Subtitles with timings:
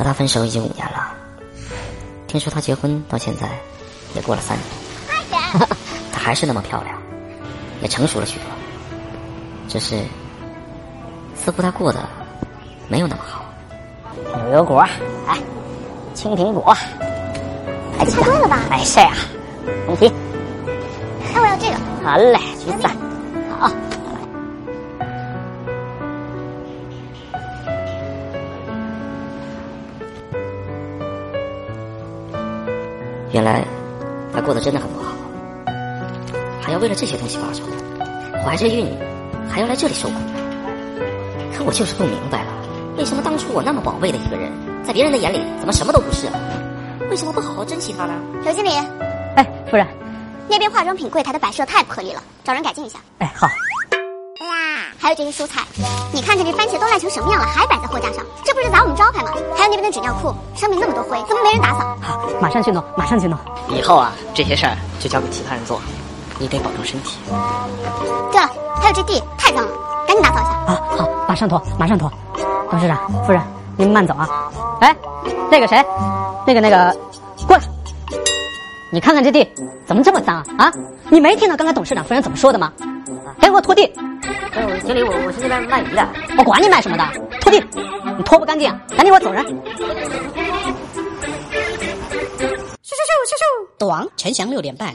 [0.00, 1.12] 和他分手已经五年了，
[2.26, 3.46] 听说他结婚到现在
[4.14, 5.68] 也过了三年，
[6.10, 6.96] 她 还是那么漂亮，
[7.82, 8.46] 也成熟了许多，
[9.68, 10.02] 只是
[11.36, 12.00] 似乎她过得
[12.88, 13.44] 没有那么好。
[14.46, 14.80] 牛油果，
[15.26, 15.36] 哎，
[16.14, 16.74] 青苹果，
[17.98, 18.58] 哎，猜对了吧？
[18.70, 19.12] 哎，是啊，
[19.86, 21.76] 红皮，哎，我要这个。
[22.02, 22.88] 好嘞，橘子，
[23.58, 23.70] 好。
[33.32, 33.64] 原来
[34.32, 35.12] 他过得真的很不好，
[36.60, 37.64] 还要为了这些东西发愁，
[38.44, 38.86] 怀着孕
[39.48, 40.14] 还要来这里受苦。
[41.56, 42.52] 可我就是不明白了，
[42.96, 44.50] 为什么当初我那么宝贝的一个人，
[44.84, 46.26] 在别人的眼里怎么什么都不是？
[47.10, 48.14] 为什么不好好珍惜他呢？
[48.42, 48.70] 刘经理，
[49.36, 49.86] 哎，夫人，
[50.48, 52.98] 那边化妆品柜台的摆设太不合理了，找人改进一下。
[53.18, 53.48] 哎，好。
[55.00, 55.62] 还有这些蔬菜，
[56.12, 59.30] 你看看这番茄都烂成什么样了，还摆在货架上，这不是砸我们招牌吗？
[59.56, 61.96] 还有那边的纸尿裤，上面那么多灰，怎么没人打扫？
[62.02, 63.38] 好，马上去弄，马上去弄。
[63.70, 65.80] 以后啊，这些事儿就交给其他人做，
[66.38, 67.18] 你得保重身体。
[68.30, 69.72] 对了，还有这地太脏了，
[70.06, 70.50] 赶紧打扫一下。
[70.50, 72.12] 啊，好，马上拖，马上拖。
[72.70, 73.42] 董事长，夫人，
[73.78, 74.28] 您慢走啊。
[74.82, 74.94] 哎，
[75.50, 75.82] 那个谁，
[76.46, 76.94] 那个那个，
[77.46, 77.62] 过来。
[78.92, 79.50] 你看看这地
[79.86, 80.44] 怎么这么脏啊？
[80.58, 80.72] 啊，
[81.08, 82.70] 你没听到刚才董事长夫人怎么说的吗？
[83.60, 83.92] 拖地。
[84.84, 86.08] 经理，我我是那边卖鱼的，
[86.38, 87.04] 我管你卖什么的，
[87.40, 87.62] 拖地，
[88.16, 89.44] 你拖不干净，赶紧给我走人。
[89.44, 89.48] 咻
[92.40, 93.42] 咻咻咻咻，
[93.78, 94.94] 短陈翔六点半。